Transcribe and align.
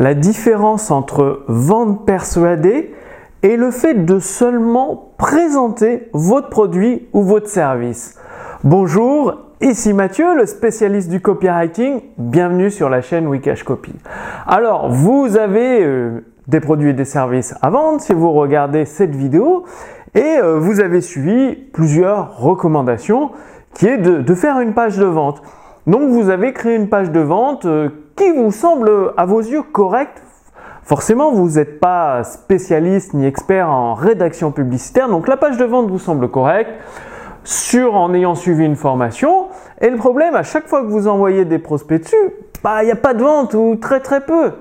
la 0.00 0.14
différence 0.14 0.90
entre 0.90 1.42
vente 1.46 2.06
persuadée 2.06 2.94
et 3.42 3.56
le 3.56 3.70
fait 3.70 4.06
de 4.06 4.18
seulement 4.18 5.12
présenter 5.18 6.08
votre 6.14 6.48
produit 6.48 7.06
ou 7.12 7.22
votre 7.22 7.48
service. 7.48 8.18
Bonjour, 8.64 9.36
ici 9.60 9.92
Mathieu, 9.92 10.34
le 10.34 10.46
spécialiste 10.46 11.10
du 11.10 11.20
copywriting. 11.20 12.00
Bienvenue 12.16 12.70
sur 12.70 12.88
la 12.88 13.02
chaîne 13.02 13.26
Wikash 13.26 13.62
Copy. 13.62 13.92
Alors, 14.46 14.90
vous 14.90 15.36
avez 15.36 15.84
euh, 15.84 16.24
des 16.48 16.60
produits 16.60 16.90
et 16.90 16.94
des 16.94 17.04
services 17.04 17.54
à 17.60 17.68
vendre 17.68 18.00
si 18.00 18.14
vous 18.14 18.32
regardez 18.32 18.86
cette 18.86 19.14
vidéo 19.14 19.64
et 20.14 20.38
euh, 20.38 20.58
vous 20.58 20.80
avez 20.80 21.02
suivi 21.02 21.54
plusieurs 21.54 22.38
recommandations 22.38 23.32
qui 23.74 23.86
est 23.86 23.98
de, 23.98 24.34
faire 24.34 24.60
une 24.60 24.72
page 24.72 24.96
de 24.96 25.04
vente. 25.04 25.42
Donc 25.86 26.10
vous 26.10 26.28
avez 26.28 26.52
créé 26.52 26.76
une 26.76 26.88
page 26.88 27.10
de 27.10 27.20
vente 27.20 27.64
euh, 27.64 27.88
qui 28.16 28.30
vous 28.32 28.50
semble 28.50 29.12
à 29.16 29.24
vos 29.24 29.40
yeux 29.40 29.62
correcte. 29.62 30.22
Forcément, 30.82 31.32
vous 31.32 31.50
n'êtes 31.50 31.80
pas 31.80 32.24
spécialiste 32.24 33.14
ni 33.14 33.26
expert 33.26 33.70
en 33.70 33.94
rédaction 33.94 34.50
publicitaire, 34.50 35.08
donc 35.08 35.28
la 35.28 35.36
page 35.36 35.56
de 35.56 35.64
vente 35.64 35.88
vous 35.88 35.98
semble 35.98 36.28
correcte 36.28 36.72
sur 37.44 37.94
en 37.94 38.12
ayant 38.12 38.34
suivi 38.34 38.64
une 38.64 38.76
formation. 38.76 39.46
Et 39.80 39.88
le 39.88 39.96
problème, 39.96 40.34
à 40.34 40.42
chaque 40.42 40.66
fois 40.66 40.82
que 40.82 40.88
vous 40.88 41.08
envoyez 41.08 41.44
des 41.44 41.58
prospects 41.58 42.02
dessus, 42.02 42.16
bah, 42.62 42.82
il 42.82 42.86
n'y 42.86 42.92
a 42.92 42.96
pas 42.96 43.14
de 43.14 43.22
vente 43.22 43.54
ou 43.54 43.76
très 43.76 44.00
très 44.00 44.20
peu. 44.20 44.52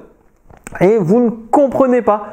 Et 0.80 0.97
vous 0.97 1.20
ne 1.20 1.30
comprenez 1.30 2.02
pas. 2.02 2.27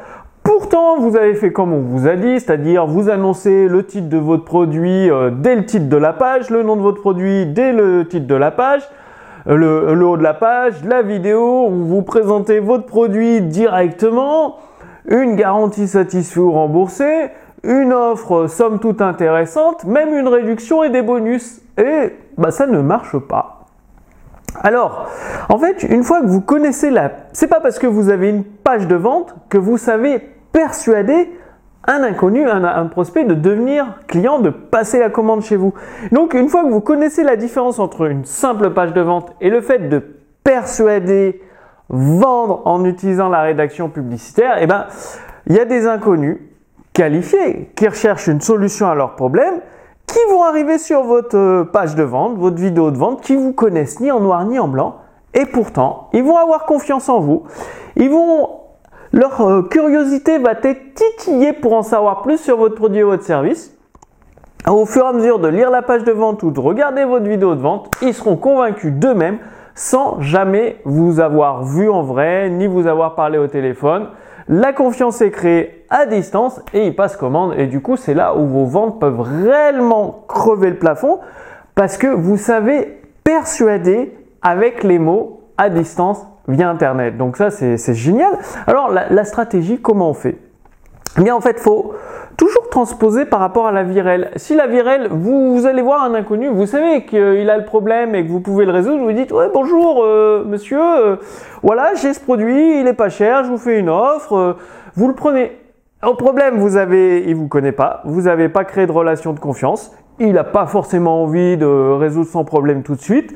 Pourtant, 0.47 0.97
vous 0.97 1.17
avez 1.17 1.33
fait 1.33 1.51
comme 1.51 1.73
on 1.73 1.81
vous 1.81 2.07
a 2.07 2.15
dit, 2.15 2.39
c'est-à-dire 2.39 2.87
vous 2.87 3.09
annoncez 3.09 3.67
le 3.67 3.85
titre 3.85 4.07
de 4.07 4.17
votre 4.17 4.45
produit 4.45 5.11
euh, 5.11 5.29
dès 5.29 5.57
le 5.57 5.65
titre 5.65 5.89
de 5.89 5.97
la 5.97 6.13
page, 6.13 6.49
le 6.49 6.63
nom 6.63 6.77
de 6.77 6.81
votre 6.81 7.01
produit 7.01 7.45
dès 7.47 7.73
le 7.73 8.07
titre 8.07 8.27
de 8.27 8.35
la 8.35 8.51
page, 8.51 8.81
le, 9.45 9.91
haut 10.05 10.15
de 10.15 10.23
la 10.23 10.33
page, 10.33 10.85
la 10.85 11.01
vidéo 11.01 11.67
où 11.67 11.83
vous 11.83 12.01
présentez 12.01 12.61
votre 12.61 12.85
produit 12.85 13.41
directement, 13.41 14.55
une 15.09 15.35
garantie 15.35 15.85
satisfaite 15.85 16.37
ou 16.37 16.53
remboursée, 16.53 17.27
une 17.65 17.91
offre 17.91 18.47
somme 18.47 18.79
toute 18.79 19.01
intéressante, 19.01 19.83
même 19.83 20.15
une 20.15 20.29
réduction 20.29 20.81
et 20.81 20.89
des 20.89 21.01
bonus. 21.01 21.59
Et 21.77 22.13
bah, 22.37 22.51
ça 22.51 22.67
ne 22.67 22.79
marche 22.79 23.17
pas. 23.17 23.65
Alors, 24.63 25.09
en 25.49 25.57
fait, 25.57 25.83
une 25.83 26.03
fois 26.03 26.21
que 26.21 26.27
vous 26.27 26.39
connaissez 26.39 26.89
la... 26.89 27.11
C'est 27.33 27.47
pas 27.47 27.59
parce 27.59 27.79
que 27.79 27.85
vous 27.85 28.09
avez 28.09 28.29
une 28.29 28.45
page 28.45 28.87
de 28.87 28.95
vente 28.95 29.35
que 29.49 29.57
vous 29.57 29.77
savez 29.77 30.21
persuader 30.57 31.29
un 31.85 32.01
inconnu, 32.01 32.49
un, 32.49 32.87
prospect 32.87 33.25
de 33.25 33.35
devenir 33.35 33.99
client, 34.07 34.39
de 34.39 34.49
passer 34.49 34.97
la 34.97 35.11
commande 35.11 35.43
chez 35.43 35.55
vous. 35.55 35.71
Donc 36.11 36.33
une 36.33 36.49
fois 36.49 36.63
que 36.63 36.69
vous 36.69 36.81
connaissez 36.81 37.23
la 37.23 37.35
différence 37.35 37.77
entre 37.77 38.09
une 38.09 38.25
simple 38.25 38.71
page 38.71 38.91
de 38.91 39.01
vente 39.01 39.33
et 39.39 39.51
le 39.51 39.61
fait 39.61 39.87
de 39.87 40.01
persuader, 40.43 41.43
vendre 41.89 42.63
en 42.65 42.83
utilisant 42.85 43.29
la 43.29 43.43
rédaction 43.43 43.87
publicitaire, 43.89 44.55
eh 44.59 44.65
ben, 44.65 44.87
il 45.45 45.55
y 45.55 45.59
a 45.59 45.65
des 45.65 45.85
inconnus 45.85 46.39
qualifiés 46.91 47.69
qui 47.75 47.87
recherchent 47.87 48.27
une 48.27 48.41
solution 48.41 48.89
à 48.89 48.95
leurs 48.95 49.15
problèmes 49.15 49.61
qui 50.07 50.19
vont 50.31 50.41
arriver 50.41 50.79
sur 50.79 51.03
votre 51.03 51.37
euh, 51.37 51.63
page 51.65 51.93
de 51.93 52.03
vente, 52.03 52.35
votre 52.39 52.57
vidéo 52.57 52.89
de 52.89 52.97
vente, 52.97 53.21
qui 53.21 53.35
vous 53.35 53.53
connaissent 53.53 53.99
ni 53.99 54.09
en 54.09 54.21
noir 54.21 54.43
ni 54.45 54.57
en 54.57 54.67
blanc, 54.67 54.95
et 55.35 55.45
pourtant, 55.45 56.09
ils 56.13 56.23
vont 56.23 56.37
avoir 56.37 56.65
confiance 56.65 57.09
en 57.09 57.19
vous. 57.19 57.43
Ils 57.95 58.09
vont 58.09 58.66
leur 59.17 59.41
euh, 59.41 59.63
curiosité 59.63 60.37
va 60.37 60.51
être 60.51 60.93
titillée 60.93 61.51
pour 61.51 61.73
en 61.73 61.81
savoir 61.81 62.21
plus 62.21 62.37
sur 62.37 62.55
votre 62.57 62.75
produit 62.75 63.01
ou 63.01 63.07
votre 63.07 63.23
service. 63.23 63.75
Au 64.67 64.85
fur 64.85 65.05
et 65.05 65.07
à 65.07 65.13
mesure 65.13 65.39
de 65.39 65.47
lire 65.47 65.71
la 65.71 65.81
page 65.81 66.03
de 66.03 66.11
vente 66.11 66.43
ou 66.43 66.51
de 66.51 66.59
regarder 66.59 67.03
votre 67.03 67.25
vidéo 67.25 67.55
de 67.55 67.61
vente, 67.61 67.89
ils 68.03 68.13
seront 68.13 68.35
convaincus 68.35 68.93
d'eux-mêmes 68.93 69.39
sans 69.73 70.21
jamais 70.21 70.77
vous 70.85 71.19
avoir 71.19 71.63
vu 71.63 71.89
en 71.89 72.03
vrai 72.03 72.49
ni 72.49 72.67
vous 72.67 72.85
avoir 72.85 73.15
parlé 73.15 73.39
au 73.39 73.47
téléphone. 73.47 74.09
La 74.49 74.71
confiance 74.71 75.21
est 75.21 75.31
créée 75.31 75.85
à 75.89 76.05
distance 76.05 76.61
et 76.73 76.85
ils 76.85 76.95
passent 76.95 77.17
commande 77.17 77.55
et 77.57 77.65
du 77.65 77.81
coup 77.81 77.97
c'est 77.97 78.13
là 78.13 78.35
où 78.35 78.45
vos 78.45 78.65
ventes 78.65 78.99
peuvent 78.99 79.21
réellement 79.21 80.25
crever 80.27 80.69
le 80.69 80.77
plafond 80.77 81.19
parce 81.75 81.97
que 81.97 82.07
vous 82.07 82.37
savez 82.37 82.99
persuader 83.23 84.15
avec 84.41 84.83
les 84.83 84.99
mots 84.99 85.41
à 85.57 85.69
distance 85.69 86.25
via 86.47 86.69
Internet. 86.69 87.17
Donc 87.17 87.37
ça, 87.37 87.49
c'est 87.49 87.93
génial. 87.93 88.37
Alors, 88.65 88.91
la, 88.91 89.25
stratégie, 89.25 89.79
comment 89.79 90.09
on 90.09 90.13
fait? 90.13 90.37
Eh 91.17 91.23
bien, 91.23 91.35
en 91.35 91.41
fait, 91.41 91.59
faut 91.59 91.93
toujours 92.37 92.69
transposer 92.69 93.25
par 93.25 93.39
rapport 93.39 93.65
à 93.67 93.71
la 93.71 93.83
virelle. 93.83 94.29
Si 94.35 94.55
la 94.55 94.67
virelle, 94.67 95.07
vous, 95.09 95.65
allez 95.65 95.81
voir 95.81 96.03
un 96.03 96.13
inconnu, 96.13 96.47
vous 96.47 96.67
savez 96.67 97.05
qu'il 97.05 97.49
a 97.49 97.57
le 97.57 97.65
problème 97.65 98.13
et 98.13 98.23
que 98.23 98.31
vous 98.31 98.39
pouvez 98.39 98.65
le 98.65 98.71
résoudre, 98.71 99.03
vous 99.03 99.11
dites 99.11 99.31
ouais 99.31 99.49
bonjour 99.51 100.03
euh, 100.03 100.43
monsieur, 100.45 100.79
euh, 100.79 101.15
voilà 101.63 101.95
j'ai 101.95 102.13
ce 102.13 102.19
produit, 102.19 102.79
il 102.79 102.85
est 102.85 102.93
pas 102.93 103.09
cher, 103.09 103.43
je 103.43 103.49
vous 103.49 103.57
fais 103.57 103.79
une 103.79 103.89
offre, 103.89 104.33
euh, 104.33 104.53
vous 104.95 105.07
le 105.07 105.15
prenez. 105.15 105.57
Au 106.05 106.13
problème, 106.13 106.59
vous 106.59 106.77
avez, 106.77 107.23
il 107.27 107.35
vous 107.35 107.47
connaît 107.47 107.71
pas, 107.71 108.01
vous 108.05 108.23
n'avez 108.23 108.49
pas 108.49 108.65
créé 108.65 108.85
de 108.85 108.91
relation 108.91 109.33
de 109.33 109.39
confiance, 109.39 109.91
il 110.19 110.33
n'a 110.33 110.43
pas 110.43 110.67
forcément 110.67 111.23
envie 111.23 111.57
de 111.57 111.65
résoudre 111.65 112.29
son 112.29 112.43
problème 112.45 112.83
tout 112.83 112.93
de 112.93 113.01
suite 113.01 113.33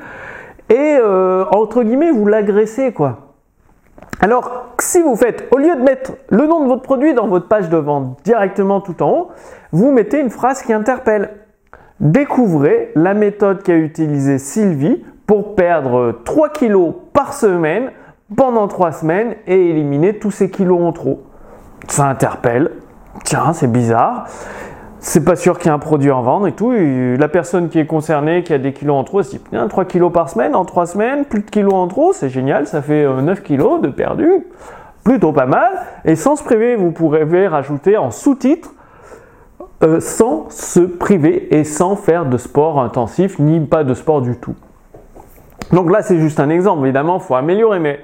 et 0.71 0.97
euh, 0.99 1.43
entre 1.51 1.83
guillemets 1.83 2.11
vous 2.11 2.25
l'agressez 2.25 2.93
quoi. 2.93 3.33
Alors 4.21 4.67
si 4.79 5.01
vous 5.01 5.15
faites, 5.15 5.47
au 5.51 5.57
lieu 5.57 5.75
de 5.75 5.81
mettre 5.81 6.13
le 6.29 6.47
nom 6.47 6.63
de 6.63 6.67
votre 6.67 6.81
produit 6.81 7.13
dans 7.13 7.27
votre 7.27 7.47
page 7.47 7.69
de 7.69 7.77
vente 7.77 8.19
directement 8.23 8.79
tout 8.79 9.03
en 9.03 9.09
haut, 9.09 9.27
vous 9.71 9.91
mettez 9.91 10.19
une 10.19 10.29
phrase 10.29 10.61
qui 10.61 10.73
interpelle. 10.73 11.31
Découvrez 11.99 12.91
la 12.95 13.13
méthode 13.13 13.63
qu'a 13.63 13.75
utilisée 13.75 14.39
Sylvie 14.39 15.03
pour 15.27 15.55
perdre 15.55 16.19
3 16.23 16.49
kilos 16.49 16.93
par 17.13 17.33
semaine 17.33 17.91
pendant 18.35 18.67
3 18.67 18.91
semaines 18.93 19.35
et 19.45 19.69
éliminer 19.69 20.17
tous 20.17 20.31
ces 20.31 20.49
kilos 20.49 20.81
en 20.81 20.93
trop. 20.93 21.23
Ça 21.87 22.05
interpelle. 22.05 22.71
Tiens, 23.23 23.53
c'est 23.53 23.71
bizarre 23.71 24.25
c'est 25.03 25.25
pas 25.25 25.35
sûr 25.35 25.57
qu'il 25.57 25.65
y 25.65 25.69
ait 25.69 25.75
un 25.75 25.79
produit 25.79 26.11
en 26.11 26.21
vente 26.21 26.47
et 26.47 26.51
tout. 26.51 26.71
la 26.71 27.27
personne 27.27 27.69
qui 27.69 27.79
est 27.79 27.87
concernée, 27.87 28.43
qui 28.43 28.53
a 28.53 28.59
des 28.59 28.71
kilos 28.71 28.95
en 28.95 29.03
trop, 29.03 29.19
elle 29.19 29.25
se 29.25 29.35
dit 29.35 29.41
3 29.69 29.85
kilos 29.85 30.13
par 30.13 30.29
semaine 30.29 30.55
en 30.55 30.63
3 30.63 30.85
semaines, 30.85 31.25
plus 31.25 31.41
de 31.41 31.49
kilos 31.49 31.73
en 31.73 31.87
trop, 31.87 32.13
c'est 32.13 32.29
génial, 32.29 32.67
ça 32.67 32.83
fait 32.83 33.07
9 33.07 33.39
euh, 33.39 33.41
kilos 33.41 33.81
de 33.81 33.89
perdu. 33.89 34.29
Plutôt 35.03 35.33
pas 35.33 35.47
mal. 35.47 35.71
Et 36.05 36.15
sans 36.15 36.35
se 36.35 36.43
priver, 36.43 36.75
vous 36.75 36.91
pourrez 36.91 37.47
rajouter 37.47 37.97
en 37.97 38.11
sous-titre 38.11 38.75
euh, 39.81 39.99
sans 39.99 40.45
se 40.51 40.81
priver 40.81 41.57
et 41.57 41.63
sans 41.63 41.95
faire 41.95 42.27
de 42.27 42.37
sport 42.37 42.79
intensif 42.79 43.39
ni 43.39 43.59
pas 43.59 43.83
de 43.83 43.95
sport 43.95 44.21
du 44.21 44.37
tout. 44.37 44.53
Donc 45.71 45.91
là, 45.91 46.03
c'est 46.03 46.19
juste 46.19 46.39
un 46.39 46.49
exemple. 46.49 46.83
Évidemment, 46.83 47.17
il 47.17 47.23
faut 47.23 47.33
améliorer, 47.33 47.79
mais 47.79 48.01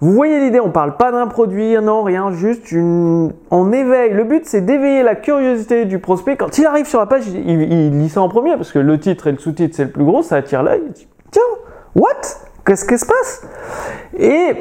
vous 0.00 0.12
voyez 0.12 0.40
l'idée, 0.40 0.60
on 0.60 0.70
parle 0.70 0.96
pas 0.96 1.12
d'un 1.12 1.26
produit, 1.26 1.76
non, 1.80 2.02
rien, 2.02 2.32
juste 2.32 2.72
une... 2.72 3.32
on 3.50 3.72
éveille. 3.72 4.12
Le 4.12 4.24
but, 4.24 4.44
c'est 4.46 4.60
d'éveiller 4.60 5.02
la 5.02 5.14
curiosité 5.14 5.84
du 5.84 5.98
prospect. 5.98 6.36
Quand 6.36 6.58
il 6.58 6.66
arrive 6.66 6.86
sur 6.86 6.98
la 6.98 7.06
page, 7.06 7.26
il, 7.28 7.98
lit 7.98 8.08
ça 8.08 8.20
en 8.20 8.28
premier 8.28 8.56
parce 8.56 8.72
que 8.72 8.78
le 8.78 8.98
titre 8.98 9.28
et 9.28 9.32
le 9.32 9.38
sous-titre, 9.38 9.76
c'est 9.76 9.84
le 9.84 9.90
plus 9.90 10.04
gros, 10.04 10.22
ça 10.22 10.36
attire 10.36 10.62
l'œil. 10.62 10.82
Il 10.86 10.92
dit, 10.92 11.08
tiens, 11.30 11.42
what? 11.94 12.08
Qu'est-ce 12.66 12.86
qui 12.86 12.98
se 12.98 13.06
passe? 13.06 13.46
Et 14.18 14.54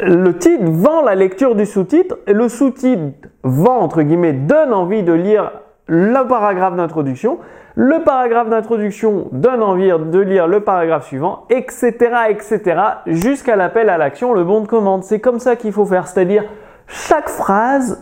le 0.00 0.36
titre 0.38 0.64
vend 0.64 1.02
la 1.02 1.14
lecture 1.14 1.54
du 1.54 1.66
sous-titre 1.66 2.18
le 2.26 2.48
sous-titre 2.48 3.28
vend, 3.42 3.78
entre 3.78 4.02
guillemets, 4.02 4.32
donne 4.32 4.72
envie 4.72 5.02
de 5.02 5.12
lire 5.12 5.52
le 5.86 6.26
paragraphe 6.26 6.76
d'introduction. 6.76 7.38
Le 7.76 8.04
paragraphe 8.04 8.50
d'introduction 8.50 9.26
donne 9.32 9.62
envie 9.62 9.88
de 9.88 10.20
lire 10.20 10.46
le 10.46 10.60
paragraphe 10.60 11.06
suivant, 11.06 11.44
etc., 11.50 11.94
etc., 12.28 12.60
jusqu'à 13.06 13.56
l'appel 13.56 13.88
à 13.88 13.98
l'action, 13.98 14.32
le 14.32 14.44
bon 14.44 14.60
de 14.60 14.68
commande. 14.68 15.02
C'est 15.02 15.18
comme 15.18 15.40
ça 15.40 15.56
qu'il 15.56 15.72
faut 15.72 15.84
faire, 15.84 16.06
c'est-à-dire 16.06 16.44
chaque 16.86 17.28
phrase 17.28 18.00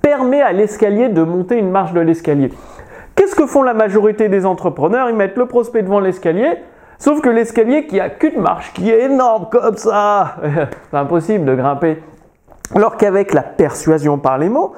permet 0.00 0.40
à 0.40 0.52
l'escalier 0.52 1.10
de 1.10 1.22
monter 1.22 1.58
une 1.58 1.70
marche 1.70 1.92
de 1.92 2.00
l'escalier. 2.00 2.50
Qu'est-ce 3.14 3.36
que 3.36 3.46
font 3.46 3.62
la 3.62 3.74
majorité 3.74 4.30
des 4.30 4.46
entrepreneurs? 4.46 5.10
Ils 5.10 5.16
mettent 5.16 5.36
le 5.36 5.44
prospect 5.44 5.82
devant 5.82 6.00
l'escalier, 6.00 6.54
sauf 6.98 7.20
que 7.20 7.28
l'escalier 7.28 7.86
qui 7.86 8.00
a 8.00 8.08
qu'une 8.08 8.40
marche, 8.40 8.72
qui 8.72 8.90
est 8.90 9.04
énorme 9.04 9.48
comme 9.50 9.76
ça, 9.76 10.36
c'est 10.90 10.96
impossible 10.96 11.44
de 11.44 11.54
grimper. 11.54 12.02
Alors 12.74 12.96
qu'avec 12.96 13.34
la 13.34 13.42
persuasion 13.42 14.18
par 14.18 14.38
les 14.38 14.48
mots, 14.48 14.72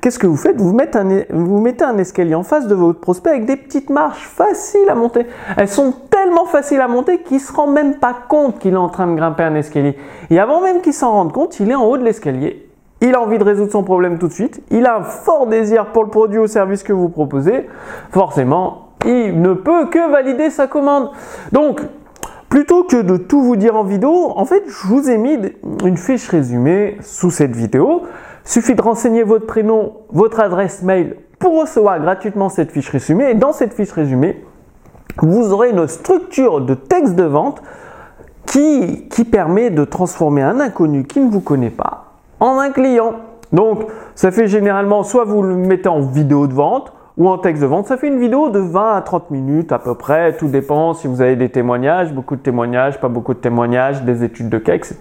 qu'est-ce 0.00 0.18
que 0.18 0.26
vous 0.26 0.36
faites? 0.36 0.60
Vous 0.60 0.72
mettez, 0.72 1.84
un, 1.84 1.98
escalier 1.98 2.34
en 2.34 2.42
face 2.42 2.66
de 2.66 2.74
votre 2.74 3.00
prospect 3.00 3.30
avec 3.30 3.44
des 3.44 3.56
petites 3.56 3.88
marches 3.88 4.26
faciles 4.26 4.88
à 4.88 4.96
monter. 4.96 5.26
Elles 5.56 5.68
sont 5.68 5.94
tellement 6.10 6.46
faciles 6.46 6.80
à 6.80 6.88
monter 6.88 7.20
qu'il 7.20 7.36
ne 7.36 7.42
se 7.42 7.52
rend 7.52 7.68
même 7.68 7.98
pas 7.98 8.16
compte 8.28 8.58
qu'il 8.58 8.74
est 8.74 8.76
en 8.78 8.88
train 8.88 9.06
de 9.06 9.14
grimper 9.14 9.44
un 9.44 9.54
escalier. 9.54 9.96
Et 10.30 10.40
avant 10.40 10.60
même 10.60 10.80
qu'il 10.80 10.92
s'en 10.92 11.12
rende 11.12 11.32
compte, 11.32 11.60
il 11.60 11.70
est 11.70 11.76
en 11.76 11.84
haut 11.84 11.98
de 11.98 12.04
l'escalier. 12.04 12.68
Il 13.00 13.14
a 13.14 13.20
envie 13.20 13.38
de 13.38 13.44
résoudre 13.44 13.70
son 13.70 13.84
problème 13.84 14.18
tout 14.18 14.26
de 14.26 14.32
suite. 14.32 14.60
Il 14.70 14.84
a 14.86 14.96
un 14.96 15.02
fort 15.02 15.46
désir 15.46 15.86
pour 15.92 16.02
le 16.02 16.10
produit 16.10 16.38
ou 16.38 16.48
service 16.48 16.82
que 16.82 16.92
vous 16.92 17.10
proposez. 17.10 17.68
Forcément, 18.10 18.88
il 19.04 19.40
ne 19.40 19.52
peut 19.52 19.86
que 19.86 20.10
valider 20.10 20.50
sa 20.50 20.66
commande. 20.66 21.10
Donc, 21.52 21.80
Plutôt 22.48 22.84
que 22.84 23.02
de 23.02 23.16
tout 23.16 23.42
vous 23.42 23.56
dire 23.56 23.76
en 23.76 23.84
vidéo, 23.84 24.32
en 24.36 24.44
fait, 24.44 24.62
je 24.66 24.86
vous 24.86 25.10
ai 25.10 25.18
mis 25.18 25.38
une 25.84 25.96
fiche 25.96 26.28
résumée 26.28 26.96
sous 27.02 27.30
cette 27.30 27.56
vidéo. 27.56 28.02
Suffit 28.44 28.74
de 28.74 28.82
renseigner 28.82 29.24
votre 29.24 29.46
prénom, 29.46 29.94
votre 30.10 30.38
adresse 30.40 30.82
mail 30.82 31.16
pour 31.38 31.60
recevoir 31.60 32.00
gratuitement 32.00 32.48
cette 32.48 32.70
fiche 32.70 32.88
résumée. 32.90 33.30
Et 33.30 33.34
dans 33.34 33.52
cette 33.52 33.74
fiche 33.74 33.92
résumée, 33.92 34.44
vous 35.18 35.52
aurez 35.52 35.70
une 35.70 35.88
structure 35.88 36.60
de 36.60 36.74
texte 36.74 37.16
de 37.16 37.24
vente 37.24 37.62
qui, 38.46 39.08
qui 39.08 39.24
permet 39.24 39.70
de 39.70 39.84
transformer 39.84 40.42
un 40.42 40.60
inconnu 40.60 41.04
qui 41.04 41.20
ne 41.20 41.30
vous 41.30 41.40
connaît 41.40 41.70
pas 41.70 42.12
en 42.38 42.58
un 42.58 42.70
client. 42.70 43.14
Donc, 43.52 43.86
ça 44.14 44.30
fait 44.30 44.46
généralement 44.46 45.02
soit 45.02 45.24
vous 45.24 45.42
le 45.42 45.56
mettez 45.56 45.88
en 45.88 46.00
vidéo 46.00 46.46
de 46.46 46.54
vente 46.54 46.92
ou 47.16 47.28
en 47.28 47.38
texte 47.38 47.62
de 47.62 47.66
vente. 47.66 47.86
Ça 47.86 47.96
fait 47.96 48.08
une 48.08 48.18
vidéo 48.18 48.50
de 48.50 48.58
20 48.58 48.96
à 48.96 49.00
30 49.00 49.30
minutes 49.30 49.72
à 49.72 49.78
peu 49.78 49.94
près. 49.94 50.36
Tout 50.36 50.48
dépend 50.48 50.92
si 50.92 51.06
vous 51.06 51.20
avez 51.20 51.36
des 51.36 51.48
témoignages, 51.48 52.12
beaucoup 52.12 52.36
de 52.36 52.42
témoignages, 52.42 53.00
pas 53.00 53.08
beaucoup 53.08 53.34
de 53.34 53.38
témoignages, 53.38 54.02
des 54.02 54.22
études 54.22 54.48
de 54.48 54.58
cas, 54.58 54.74
etc. 54.74 54.96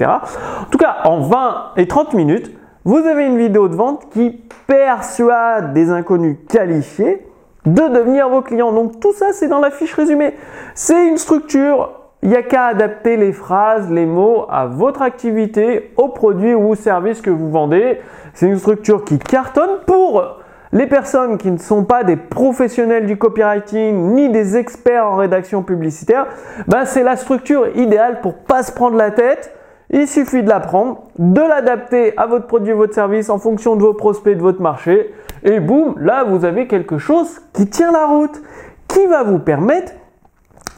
En 0.61 0.69
tout 0.69 0.77
cas, 0.77 0.97
en 1.03 1.19
20 1.21 1.71
et 1.77 1.87
30 1.87 2.13
minutes, 2.13 2.51
vous 2.85 2.97
avez 2.97 3.25
une 3.25 3.37
vidéo 3.37 3.67
de 3.67 3.75
vente 3.75 4.09
qui 4.11 4.43
persuade 4.67 5.73
des 5.73 5.89
inconnus 5.89 6.37
qualifiés 6.47 7.25
de 7.65 7.81
devenir 7.81 8.29
vos 8.29 8.41
clients. 8.41 8.71
Donc 8.71 8.99
tout 8.99 9.13
ça, 9.13 9.33
c'est 9.33 9.47
dans 9.47 9.59
la 9.59 9.71
fiche 9.71 9.93
résumée. 9.93 10.35
C'est 10.73 11.07
une 11.07 11.17
structure. 11.17 11.89
Il 12.21 12.29
n'y 12.29 12.35
a 12.35 12.43
qu'à 12.43 12.67
adapter 12.67 13.17
les 13.17 13.33
phrases, 13.33 13.91
les 13.91 14.05
mots 14.05 14.45
à 14.49 14.65
votre 14.65 15.01
activité, 15.01 15.91
aux 15.97 16.09
produits 16.09 16.53
ou 16.53 16.69
aux 16.69 16.75
services 16.75 17.21
que 17.21 17.29
vous 17.29 17.51
vendez. 17.51 17.99
C'est 18.33 18.47
une 18.47 18.57
structure 18.57 19.03
qui 19.03 19.19
cartonne 19.19 19.81
pour 19.85 20.37
les 20.75 20.85
personnes 20.85 21.39
qui 21.39 21.49
ne 21.49 21.57
sont 21.57 21.83
pas 21.83 22.03
des 22.03 22.17
professionnels 22.17 23.07
du 23.07 23.17
copywriting 23.17 24.13
ni 24.13 24.29
des 24.29 24.57
experts 24.57 25.07
en 25.07 25.15
rédaction 25.15 25.63
publicitaire. 25.63 26.27
Ben, 26.67 26.85
c'est 26.85 27.01
la 27.01 27.15
structure 27.15 27.75
idéale 27.75 28.21
pour 28.21 28.35
pas 28.35 28.61
se 28.61 28.71
prendre 28.71 28.95
la 28.95 29.09
tête 29.09 29.51
il 29.91 30.07
suffit 30.07 30.41
de 30.41 30.49
l'apprendre, 30.49 31.03
de 31.19 31.41
l'adapter 31.41 32.17
à 32.17 32.25
votre 32.25 32.47
produit, 32.47 32.73
votre 32.73 32.93
service 32.93 33.29
en 33.29 33.37
fonction 33.37 33.75
de 33.75 33.81
vos 33.81 33.93
prospects, 33.93 34.35
de 34.35 34.41
votre 34.41 34.61
marché. 34.61 35.13
Et 35.43 35.59
boum, 35.59 35.95
là, 35.99 36.23
vous 36.23 36.43
avez 36.43 36.67
quelque 36.67 36.97
chose 36.97 37.39
qui 37.53 37.67
tient 37.67 37.91
la 37.91 38.07
route, 38.07 38.41
qui 38.87 39.05
va 39.05 39.23
vous 39.23 39.39
permettre 39.39 39.93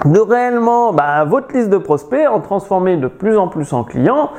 de 0.06 0.20
réellement 0.20 0.94
bah, 0.94 1.24
votre 1.24 1.56
liste 1.56 1.70
de 1.70 1.78
prospects 1.78 2.28
en 2.30 2.42
transformer 2.42 2.98
de 2.98 3.08
plus 3.08 3.38
en 3.38 3.48
plus 3.48 3.74
en 3.74 3.84
clients 3.84 4.30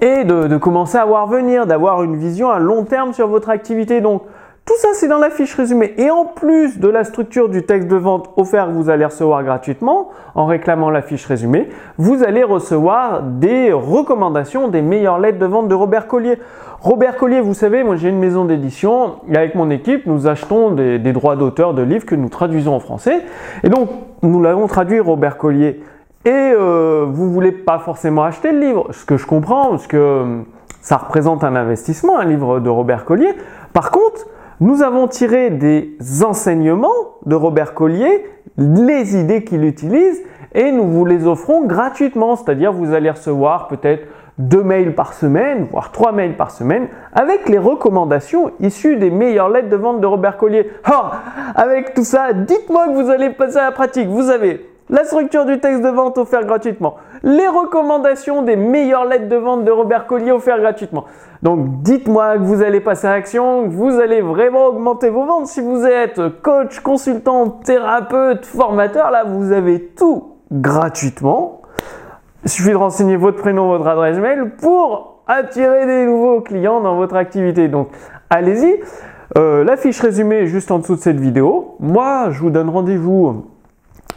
et 0.00 0.24
de, 0.24 0.46
de 0.46 0.56
commencer 0.56 0.98
à 0.98 1.04
voir 1.04 1.26
venir, 1.28 1.66
d'avoir 1.66 2.02
une 2.02 2.16
vision 2.16 2.50
à 2.50 2.58
long 2.58 2.84
terme 2.84 3.12
sur 3.12 3.28
votre 3.28 3.50
activité. 3.50 4.00
Donc, 4.00 4.22
tout 4.68 4.76
ça, 4.76 4.88
c'est 4.92 5.08
dans 5.08 5.18
la 5.18 5.30
fiche 5.30 5.54
résumée. 5.54 5.94
Et 5.96 6.10
en 6.10 6.26
plus 6.26 6.78
de 6.78 6.88
la 6.88 7.02
structure 7.02 7.48
du 7.48 7.62
texte 7.62 7.88
de 7.88 7.96
vente 7.96 8.28
offert 8.36 8.66
que 8.66 8.72
vous 8.72 8.90
allez 8.90 9.06
recevoir 9.06 9.42
gratuitement, 9.42 10.10
en 10.34 10.44
réclamant 10.44 10.90
la 10.90 11.00
fiche 11.00 11.24
résumée, 11.24 11.70
vous 11.96 12.22
allez 12.22 12.44
recevoir 12.44 13.22
des 13.22 13.72
recommandations 13.72 14.68
des 14.68 14.82
meilleures 14.82 15.20
lettres 15.20 15.38
de 15.38 15.46
vente 15.46 15.68
de 15.68 15.74
Robert 15.74 16.06
Collier. 16.06 16.38
Robert 16.80 17.16
Collier, 17.16 17.40
vous 17.40 17.54
savez, 17.54 17.82
moi 17.82 17.96
j'ai 17.96 18.10
une 18.10 18.18
maison 18.18 18.44
d'édition 18.44 19.14
et 19.32 19.38
avec 19.38 19.54
mon 19.54 19.70
équipe, 19.70 20.04
nous 20.04 20.26
achetons 20.26 20.72
des, 20.72 20.98
droits 20.98 21.36
d'auteur 21.36 21.72
de 21.72 21.80
livres 21.80 22.04
que 22.04 22.14
nous 22.14 22.28
traduisons 22.28 22.74
en 22.74 22.80
français. 22.80 23.22
Et 23.64 23.70
donc, 23.70 23.88
nous 24.20 24.42
l'avons 24.42 24.66
traduit 24.66 25.00
Robert 25.00 25.38
Collier. 25.38 25.80
Et 26.26 26.30
euh, 26.30 27.06
vous 27.08 27.32
voulez 27.32 27.52
pas 27.52 27.78
forcément 27.78 28.22
acheter 28.22 28.52
le 28.52 28.60
livre, 28.60 28.88
ce 28.90 29.06
que 29.06 29.16
je 29.16 29.24
comprends, 29.24 29.70
parce 29.70 29.86
que 29.86 29.96
euh, 29.96 30.40
ça 30.82 30.98
représente 30.98 31.42
un 31.42 31.56
investissement, 31.56 32.18
un 32.18 32.26
livre 32.26 32.60
de 32.60 32.68
Robert 32.68 33.06
Collier. 33.06 33.32
Par 33.72 33.90
contre, 33.90 34.26
nous 34.60 34.82
avons 34.82 35.06
tiré 35.06 35.50
des 35.50 35.96
enseignements 36.24 37.16
de 37.26 37.34
Robert 37.34 37.74
Collier, 37.74 38.26
les 38.56 39.16
idées 39.16 39.44
qu'il 39.44 39.64
utilise, 39.64 40.20
et 40.54 40.72
nous 40.72 40.86
vous 40.86 41.04
les 41.04 41.26
offrons 41.26 41.64
gratuitement. 41.64 42.36
C'est-à-dire, 42.36 42.72
vous 42.72 42.92
allez 42.92 43.10
recevoir 43.10 43.68
peut-être 43.68 44.06
deux 44.38 44.62
mails 44.62 44.94
par 44.94 45.14
semaine, 45.14 45.66
voire 45.70 45.92
trois 45.92 46.12
mails 46.12 46.36
par 46.36 46.50
semaine, 46.50 46.88
avec 47.12 47.48
les 47.48 47.58
recommandations 47.58 48.52
issues 48.60 48.96
des 48.96 49.10
meilleures 49.10 49.48
lettres 49.48 49.68
de 49.68 49.76
vente 49.76 50.00
de 50.00 50.06
Robert 50.06 50.36
Collier. 50.36 50.70
Oh, 50.88 51.06
avec 51.54 51.94
tout 51.94 52.04
ça, 52.04 52.32
dites-moi 52.32 52.86
que 52.86 52.94
vous 52.94 53.10
allez 53.10 53.30
passer 53.30 53.58
à 53.58 53.64
la 53.64 53.72
pratique. 53.72 54.08
Vous 54.08 54.30
avez 54.30 54.64
la 54.90 55.04
structure 55.04 55.44
du 55.44 55.60
texte 55.60 55.82
de 55.82 55.88
vente 55.88 56.18
offert 56.18 56.44
gratuitement, 56.44 56.96
les 57.22 57.46
recommandations 57.46 58.42
des 58.42 58.56
meilleures 58.56 59.04
lettres 59.04 59.28
de 59.28 59.36
vente 59.36 59.64
de 59.64 59.70
Robert 59.70 60.06
Collier 60.06 60.32
offertes 60.32 60.60
gratuitement. 60.60 61.04
Donc 61.42 61.82
dites-moi 61.82 62.38
que 62.38 62.42
vous 62.42 62.62
allez 62.62 62.80
passer 62.80 63.06
à 63.06 63.10
l'action, 63.10 63.64
que 63.64 63.70
vous 63.70 64.00
allez 64.00 64.20
vraiment 64.20 64.66
augmenter 64.66 65.10
vos 65.10 65.24
ventes. 65.24 65.46
Si 65.46 65.60
vous 65.60 65.84
êtes 65.84 66.20
coach, 66.42 66.80
consultant, 66.80 67.48
thérapeute, 67.48 68.46
formateur, 68.46 69.10
là 69.10 69.24
vous 69.24 69.52
avez 69.52 69.80
tout 69.96 70.34
gratuitement. 70.50 71.62
Il 72.44 72.50
suffit 72.50 72.70
de 72.70 72.76
renseigner 72.76 73.16
votre 73.16 73.38
prénom, 73.38 73.68
votre 73.68 73.86
adresse 73.86 74.18
mail 74.18 74.52
pour 74.60 75.22
attirer 75.26 75.86
des 75.86 76.06
nouveaux 76.06 76.40
clients 76.40 76.80
dans 76.80 76.96
votre 76.96 77.16
activité. 77.16 77.68
Donc 77.68 77.88
allez-y. 78.30 78.80
Euh, 79.36 79.62
la 79.62 79.76
fiche 79.76 80.00
résumée 80.00 80.36
est 80.36 80.46
juste 80.46 80.70
en 80.70 80.78
dessous 80.78 80.96
de 80.96 81.00
cette 81.00 81.20
vidéo. 81.20 81.76
Moi, 81.80 82.30
je 82.30 82.40
vous 82.40 82.48
donne 82.48 82.70
rendez-vous 82.70 83.44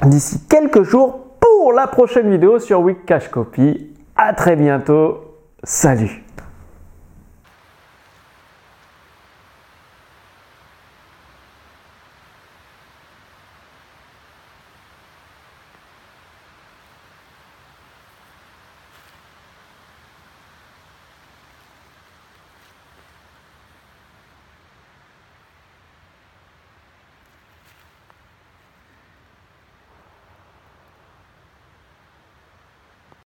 d'ici 0.05 0.39
quelques 0.49 0.83
jours 0.83 1.19
pour 1.39 1.73
la 1.73 1.87
prochaine 1.87 2.29
vidéo 2.29 2.59
sur 2.59 2.81
Week 2.81 3.05
Cash 3.05 3.29
Copy. 3.29 3.91
À 4.15 4.33
très 4.33 4.55
bientôt. 4.55 5.19
Salut 5.63 6.23